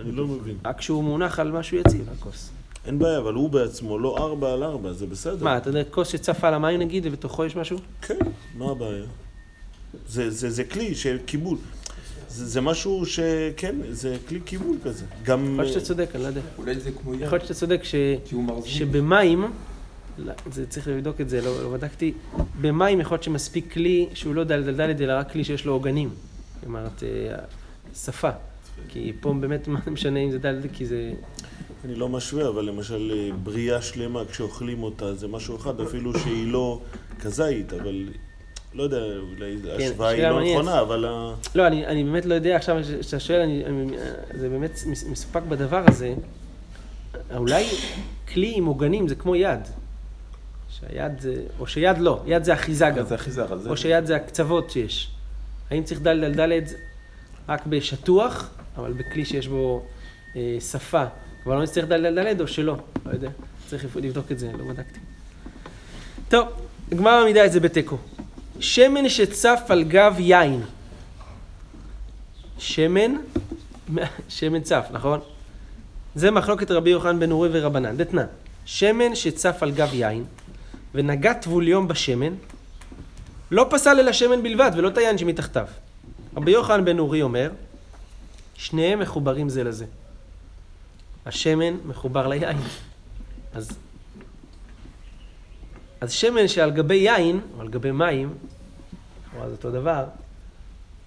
[0.01, 0.57] אני לא מבין.
[0.65, 2.51] רק כשהוא מונח על משהו יציב, הכוס.
[2.87, 5.45] אין בעיה, אבל הוא בעצמו לא ארבע על ארבע, זה בסדר.
[5.45, 7.79] מה, אתה יודע, כוס שצפה על המים נגיד, ובתוכו יש משהו?
[8.03, 8.19] כן,
[8.55, 9.05] מה הבעיה?
[10.07, 11.59] זה, זה, זה כלי של קיבול.
[12.29, 15.05] זה, זה משהו שכן, זה כלי קיבול כזה.
[15.23, 15.45] גם...
[15.45, 16.41] יכול להיות שאתה צודק, אני לא יודע.
[16.59, 17.95] אולי זה כמו יד, יכול להיות שאתה צודק ש...
[18.65, 19.53] שבמים,
[20.19, 22.13] לא, זה צריך לבדוק את זה, לא, לא בדקתי,
[22.61, 25.73] במים יכול להיות שמספיק כלי שהוא לא דל דל דלת, אלא רק כלי שיש לו
[25.73, 26.11] עוגנים.
[26.67, 27.39] אומרת, אה,
[27.95, 28.31] שפה.
[28.89, 31.13] כי פה באמת, מה זה משנה אם זה דל דל, כי זה...
[31.85, 36.53] אני לא משווה, אבל למשל אה, בריאה שלמה, כשאוכלים אותה, זה משהו אחד, אפילו שהיא
[36.53, 36.81] לא
[37.21, 38.09] כזית, אבל
[38.75, 40.43] לא יודע, אולי ההשוואה היא לא.
[40.43, 41.05] נכונה, אבל...
[41.55, 43.97] לא, אני, אני באמת לא יודע, עכשיו כשאתה שואל, אני, אני,
[44.35, 46.15] זה באמת מס- מסופק בדבר הזה.
[47.37, 47.65] אולי
[48.33, 49.61] כלי עם עוגנים זה כמו יד.
[50.69, 53.07] שהיד זה, או שיד לא, יד זה אחיזה גם.
[53.07, 53.71] זה אחיזה, אבל זה...
[53.71, 55.11] או שיד זה הקצוות שיש.
[55.71, 56.73] האם צריך דל דל דלת
[57.49, 59.83] רק בשטוח, אבל בכלי שיש בו
[60.37, 61.05] אה, שפה,
[61.47, 62.77] אבל לא נצטרך דל דל דלת או שלא?
[63.07, 63.31] לא יודע,
[63.67, 64.99] צריך לבדוק את זה, לא בדקתי.
[66.29, 66.49] טוב,
[66.93, 67.99] הגמרא מעמידה את זה בתיקו.
[68.61, 70.63] שמן שצף על גב יין.
[72.59, 73.15] שמן,
[74.29, 75.21] שמן צף, נכון?
[76.15, 77.97] זה מחלוקת רבי יוחנן בן אורי ורבנן.
[77.97, 78.27] דתנן,
[78.65, 80.25] שמן שצף על גב יין
[80.95, 82.35] ונגע טבול יום בשמן,
[83.51, 85.67] לא פסל אלא שמן בלבד ולא את היין שמתחתיו.
[86.37, 87.51] רבי יוחנן בן אורי אומר,
[88.55, 89.87] שניהם מחוברים זה לזה.
[91.29, 92.57] השמן מחובר ליין.
[93.55, 93.79] אז,
[96.01, 98.35] אז שמן שעל גבי יין, או על גבי מים,
[99.37, 100.05] או אז אותו דבר,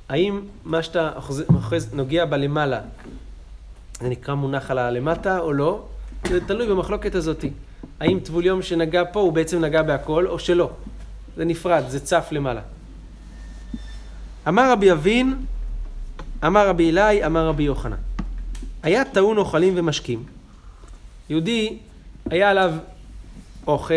[0.10, 2.82] האם מה שאתה אוחז, אוחז, נוגע בלמעלה,
[4.02, 5.86] זה נקרא מונח על הלמטה או לא?
[6.28, 7.52] זה תלוי במחלוקת הזאתי.
[8.00, 10.72] האם טבול יום שנגע פה הוא בעצם נגע בהכל או שלא?
[11.38, 12.62] זה נפרד, זה צף למעלה.
[14.48, 15.46] אמר רבי אבין,
[16.46, 18.11] אמר רבי אלי, אמר רבי יוחנן.
[18.84, 20.24] היה טעון אוכלים ומשקים.
[21.30, 21.78] יהודי,
[22.30, 22.74] היה עליו
[23.68, 23.94] אוכל,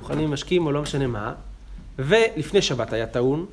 [0.00, 1.34] אוכלים ומשקים או לא משנה מה,
[1.98, 3.46] ולפני שבת היה טעון,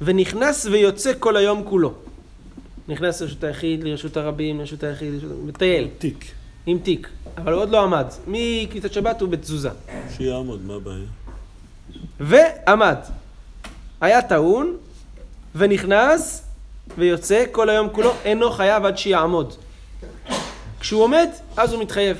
[0.00, 1.94] ונכנס ויוצא כל היום כולו.
[2.88, 5.30] נכנס לרשות היחיד, לרשות הרבים, לרשות היחיד, לרשות...
[5.44, 6.24] מטייל, תיק,
[6.66, 8.06] עם תיק, אבל הוא עוד לא עמד.
[8.26, 9.70] מכיתת שבת הוא בתזוזה.
[10.16, 11.04] שיעמוד, מה הבעיה?
[12.20, 12.96] ועמד.
[14.00, 14.76] היה טעון,
[15.54, 16.44] ונכנס,
[16.98, 19.54] ויוצא כל היום כולו, אינו חייב עד שיעמוד.
[20.80, 22.16] כשהוא עומד, אז הוא מתחייב.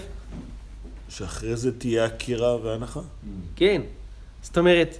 [1.09, 3.01] שאחרי זה תהיה עקירה והנחה?
[3.57, 3.83] כן.
[4.43, 4.97] זאת אומרת,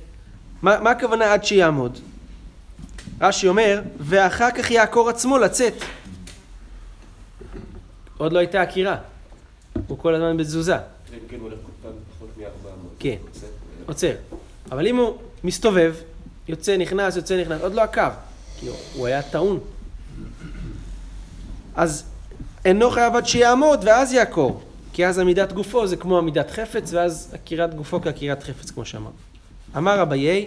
[0.63, 1.99] מה, מה הכוונה עד שיעמוד?
[3.21, 5.75] רש"י אומר, ואחר כך יעקור עצמו לצאת.
[8.19, 8.97] עוד לא הייתה עקירה.
[9.87, 10.77] הוא כל הזמן בתזוזה.
[11.29, 12.69] כן הוא הולך כל פעם פחות מ-400.
[12.99, 13.17] כן.
[13.87, 14.13] עוצר.
[14.73, 15.95] אבל אם הוא מסתובב,
[16.49, 18.11] יוצא, נכנס, יוצא, נכנס, עוד לא עקר,
[18.61, 19.61] כי הוא- הוא היה טעון.
[21.75, 22.05] אז
[22.67, 24.63] אינו חייב עד שיעמוד ואז יעקור.
[24.93, 29.11] כי אז עמידת גופו זה כמו עמידת חפץ, ואז עקירת גופו כעקירת חפץ, כמו שאמר.
[29.77, 30.47] אמר אביי,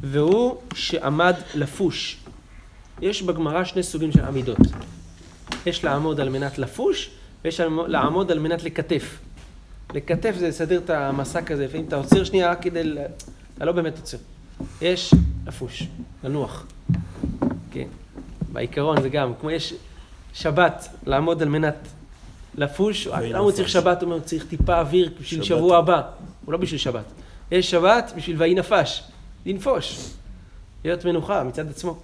[0.00, 2.18] והוא שעמד לפוש.
[3.02, 4.58] יש בגמרא שני סוגים של עמידות.
[5.66, 7.10] יש לעמוד על מנת לפוש,
[7.44, 9.18] ויש לעמוד על מנת לכתף.
[9.94, 12.98] לכתף זה לסדר את המסע כזה, לפעמים אתה עוצר שנייה רק כדי, ל-
[13.56, 14.18] אתה לא באמת עוצר.
[14.82, 15.14] יש
[15.46, 15.82] לפוש,
[16.24, 16.66] לנוח.
[17.70, 17.86] כן.
[18.52, 19.74] בעיקרון זה גם, כמו יש
[20.32, 21.88] שבת, לעמוד על מנת
[22.54, 23.68] לפוש, למה הוא צריך.
[23.68, 24.02] שבת?
[24.02, 25.42] הוא אומר, הוא צריך טיפה אוויר בשביל.
[25.42, 26.02] שבוע הבא.
[26.44, 27.04] הוא לא בשביל שבת.
[27.50, 29.02] יש שבת בשביל ויהי נפש,
[29.46, 30.10] לנפוש.
[30.84, 31.96] להיות מנוחה מצד עצמו.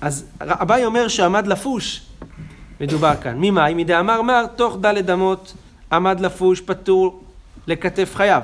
[0.00, 2.06] אז אביי אומר שעמד לפוש,
[2.80, 3.36] מדובר כאן.
[3.38, 3.74] ממאי?
[3.74, 5.54] מדאמר מר, תוך דלת אמות
[5.92, 7.22] עמד לפוש פטור
[7.66, 8.42] לכתף חייו.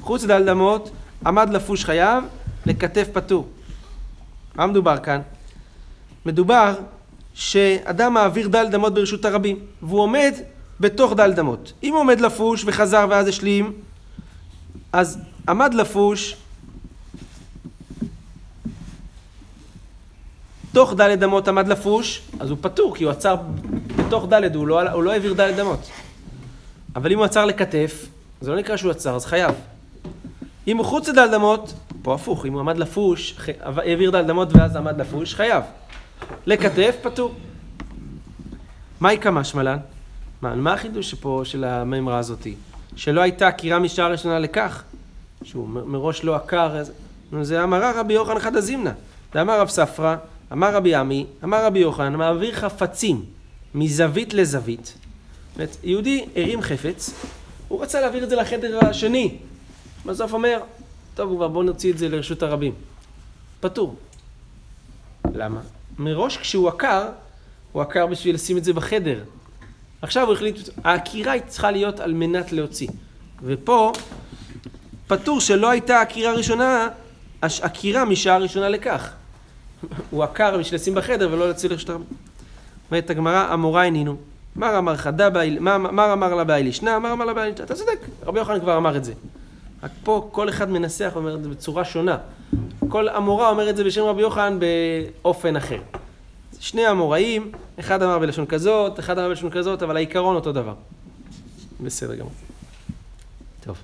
[0.00, 0.90] חוץ דלת אמות
[1.26, 2.22] עמד לפוש חייו
[2.66, 3.48] לכתף פטור.
[4.54, 5.20] מה מדובר כאן?
[6.26, 6.74] מדובר
[7.34, 10.34] שאדם מעביר דלת אמות ברשות הרבים, והוא עומד
[10.80, 11.72] בתוך דלת אמות.
[11.82, 13.72] אם הוא עומד לפוש וחזר ואז השלים,
[14.92, 15.18] אז
[15.48, 16.36] עמד לפוש
[20.74, 23.36] תוך דלת אמות עמד לפוש, אז הוא פטור, כי הוא עצר
[23.96, 25.90] בתוך דלת, הוא לא, הוא לא העביר דלת אמות.
[26.96, 28.06] אבל אם הוא עצר לכתף,
[28.40, 29.54] זה לא נקרא שהוא עצר, אז חייב.
[30.66, 34.76] אם הוא חוץ לדלת אמות, פה הפוך, אם הוא עמד לפוש, העביר דלת אמות ואז
[34.76, 35.64] עמד לפוש, חייב.
[36.46, 37.34] לכתף, פטור.
[39.00, 39.78] מהי כמשמע לן?
[40.42, 42.54] מה, מה החידוש פה של המימרה הזאתי?
[42.96, 44.82] שלא הייתה עקירה משעה ראשונה לכך,
[45.42, 46.92] שהוא מ- מראש לא עקר, אז...
[47.42, 48.92] זה אמרה רבי יוחנן חדא זימנה.
[49.34, 50.16] דאמר רב ספרא,
[50.52, 53.24] אמר רבי עמי, אמר רבי יוחנן, מעביר חפצים
[53.74, 54.84] מזווית לזווית.
[54.86, 57.14] זאת אומרת, יהודי הרים חפץ,
[57.68, 59.36] הוא רצה להעביר את זה לחדר השני.
[60.06, 60.60] בסוף אומר,
[61.14, 62.72] טוב, כבר בוא נוציא את זה לרשות הרבים.
[63.60, 63.96] פטור.
[65.34, 65.60] למה?
[65.98, 67.08] מראש כשהוא עקר,
[67.72, 69.18] הוא עקר בשביל לשים את זה בחדר.
[70.02, 72.88] עכשיו הוא החליט, העקירה היא צריכה להיות על מנת להוציא.
[73.42, 73.92] ופה,
[75.06, 76.88] פטור שלא הייתה עקירה ראשונה,
[77.40, 79.12] עקירה משעה ראשונה לכך.
[80.10, 82.06] הוא עקר בשביל לשים בחדר ולא להוציא לרשות הרבים.
[82.90, 84.16] אומרת הגמרא, אמוראי נינו.
[84.56, 85.28] מר אמר חדה
[85.60, 87.64] מר אמר לה באיל ישנה, מר אמר לה באיל ישנה.
[87.64, 89.12] אתה צודק, רבי יוחנן כבר אמר את זה.
[89.84, 92.18] רק פה כל אחד מנסח ואומר את זה בצורה שונה.
[92.88, 94.58] כל אמורא אומר את זה בשם רבי יוחנן
[95.22, 95.80] באופן אחר.
[96.60, 100.74] שני אמוראים, אחד אמר בלשון כזאת, אחד אמר בלשון כזאת, אבל העיקרון אותו דבר.
[101.80, 102.32] בסדר גמור.
[103.64, 103.76] טוב.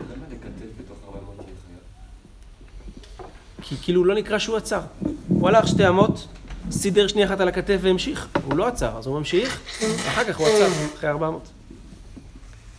[0.00, 3.30] למה לקטף בתוך 400 אני חייב?
[3.62, 4.80] כי כאילו הוא לא נקרא שהוא עצר.
[5.28, 6.26] הוא הלך שתי אמות,
[6.70, 8.28] סידר שנייה אחת על הכתף והמשיך.
[8.44, 9.60] הוא לא עצר, אז הוא ממשיך,
[10.08, 11.42] אחר כך הוא עצר, אחרי 400.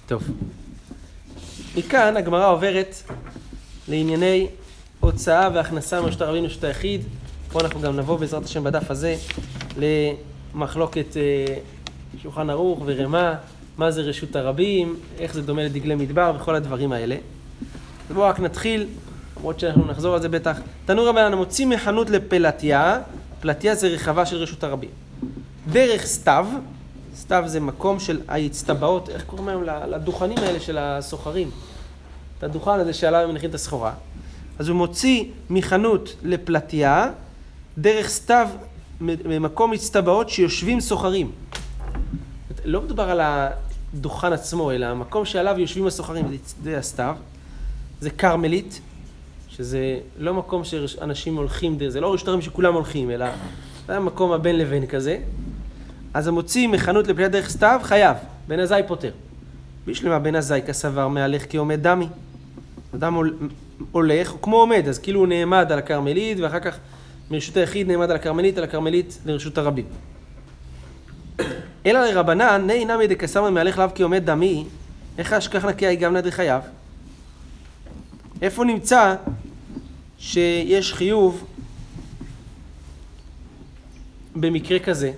[0.08, 0.24] טוב.
[1.78, 2.96] מכאן הגמרא עוברת
[3.88, 4.48] לענייני
[5.00, 7.02] הוצאה והכנסה מרשות הרבים לרשות היחיד.
[7.52, 9.16] פה אנחנו גם נבוא בעזרת השם בדף הזה
[9.78, 11.56] למחלוקת אה,
[12.22, 13.36] שולחן ערוך ורמה,
[13.78, 17.16] מה זה רשות הרבים, איך זה דומה לדגלי מדבר וכל הדברים האלה.
[18.10, 18.88] אז בואו רק נתחיל,
[19.38, 20.60] למרות שאנחנו נחזור על זה בטח.
[20.86, 23.00] תנו רבנן המוציא מחנות לפלטיה,
[23.40, 24.90] פלטיה זה רחבה של רשות הרבים.
[25.72, 26.48] דרך סתיו,
[27.16, 29.90] סתיו זה מקום של האצטבעות, איך קוראים להם?
[29.90, 31.52] לדוכנים האלה של הסוחרים.
[32.38, 33.94] את הדוכן הזה שעליו הם מניחים את הסחורה.
[34.60, 37.12] אז הוא מוציא מחנות לפלטיה,
[37.78, 38.48] דרך סתיו,
[39.02, 41.32] ממקום הצטבעות שיושבים סוחרים.
[42.66, 46.26] לא מדובר על הדוכן עצמו, אלא המקום שעליו יושבים הסוחרים,
[46.64, 47.16] זה- הסתיו.
[48.02, 48.82] זה כרמלית,
[49.50, 49.80] שזה
[50.18, 53.26] לא מקום שאנשים הולכים, זה לא רשות הרבים שכולם הולכים, אלא
[53.88, 55.18] זה המקום הבין לבין כזה.
[56.16, 59.12] אז המוציא מחנות לפליט דרך סתיו, חייב, בן עזאי פוטר.
[59.88, 62.08] בשלמה בן עזאי כסבר מהלך כעומד דמי.
[62.96, 63.38] אדם הול-
[63.92, 66.78] הולך, הוא כמו עומד, אז כאילו הוא נעמד על הכרמלית, ואחר כך
[67.32, 69.86] מרשות היחיד נעמד על הכרמלית, על הכרמלית לרשות הרבים.
[71.86, 74.66] אלא לרבנן, נהי נמי דקסמרי מהלך לאו כעומד דמי,
[75.18, 76.62] איך אשכח נקי גם נדרי חייו?
[78.42, 79.16] איפה נמצא
[80.18, 81.46] שיש חיוב
[84.36, 85.12] במקרה כזה?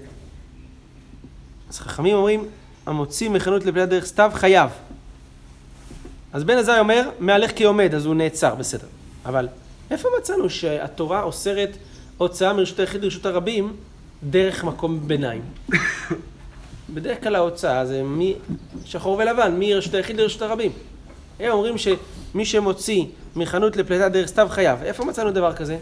[1.69, 2.45] אז חכמים אומרים,
[2.85, 4.69] המוציא מחנות לפליט דרך סתיו חייב.
[6.33, 8.87] אז בן עזאי אומר, מהלך כעומד, אז הוא נעצר, בסדר.
[9.25, 9.47] אבל
[9.91, 11.77] איפה מצאנו שהתורה אוסרת
[12.17, 13.75] הוצאה מרשות היחיד לרשות הרבים
[14.23, 15.41] דרך מקום ביניים?
[16.93, 20.71] בדרך כלל ההוצאה זה משחור ולבן, מרשות היחיד לרשות הרבים.
[21.39, 24.83] הם אומרים שמי שמוציא מחנות לפליטה דרך סתיו חייב.
[24.83, 25.77] איפה מצאנו דבר כזה?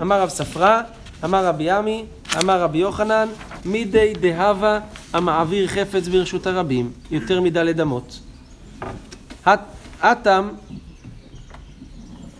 [0.00, 0.80] אמר רב ספרא,
[1.24, 3.28] אמר רבי עמי, אמר רבי יוחנן,
[3.64, 4.80] מידי דהבה
[5.12, 8.20] המעביר חפץ ברשות הרבים, יותר מדלת אמות.
[9.46, 9.60] הט-
[10.02, 10.48] הטם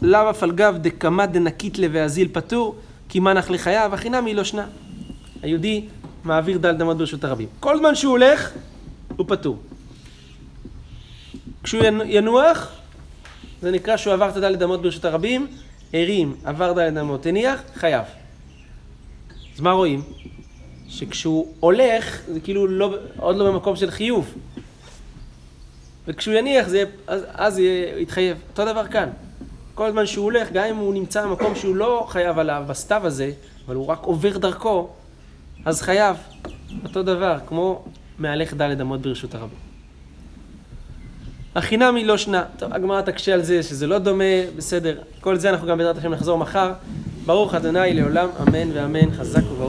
[0.02, 2.76] לאו אף על גב דקמא דנקית לוואזיל פטור,
[3.08, 4.66] כי מנח לחייו, הכי נמי לא שנה.
[5.42, 5.84] היהודי
[6.24, 7.48] מעביר דלת אמות ברשות הרבים.
[7.60, 8.50] כל זמן שהוא הולך,
[9.16, 9.58] הוא פטור.
[11.62, 12.68] כשהוא ינ- ינוח,
[13.62, 15.46] זה נקרא שהוא עבר את הדלת אמות ברשות הרבים,
[15.94, 18.04] הרים, עבר דלת אמות, הניח, חייב.
[19.56, 20.02] אז מה רואים?
[20.88, 24.34] שכשהוא הולך, זה כאילו לא, עוד לא במקום של חיוב.
[26.06, 28.36] וכשהוא יניח, זה, אז, אז יהיה, יתחייב.
[28.50, 29.08] אותו דבר כאן.
[29.74, 33.32] כל זמן שהוא הולך, גם אם הוא נמצא במקום שהוא לא חייב עליו, בסתיו הזה,
[33.66, 34.88] אבל הוא רק עובר דרכו,
[35.64, 36.16] אז חייב.
[36.84, 37.84] אותו דבר, כמו
[38.18, 39.58] מהלך דלת אמות ברשות הרבים.
[41.54, 42.44] החינם היא לא שנה.
[42.58, 44.24] טוב, הגמרא תקשה על זה, שזה לא דומה,
[44.56, 44.98] בסדר.
[45.20, 46.72] כל זה אנחנו גם בעזרת השם נחזור מחר.
[47.26, 47.58] ברוך ה'
[47.92, 49.62] לעולם, אמן ואמן, חזק וברוך.